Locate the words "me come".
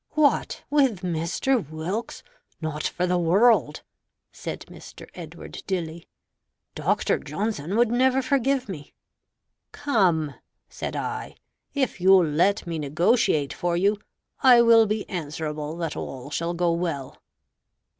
8.67-10.33